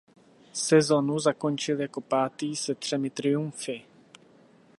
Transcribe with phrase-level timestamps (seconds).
[0.53, 3.83] Sezonu zakončil jako pátý se třemi triumfy.